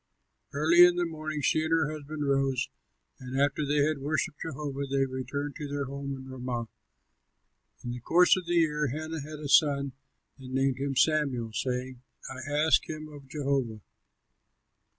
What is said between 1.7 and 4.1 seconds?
husband rose; and after they had